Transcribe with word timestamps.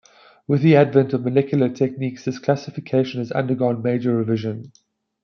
With 0.47 0.63
the 0.63 0.75
advent 0.77 1.13
of 1.13 1.25
molecular 1.25 1.69
techniques 1.69 2.25
this 2.25 2.39
classification 2.39 3.19
has 3.21 3.31
undergone 3.31 3.83
major 3.83 4.15
revision. 4.17 4.71